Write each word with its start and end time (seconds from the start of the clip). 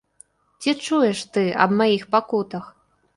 Ці 0.61 0.71
чуеш 0.85 1.19
ты 1.37 1.43
аб 1.65 1.75
маіх 1.83 2.07
пакутах? 2.17 2.65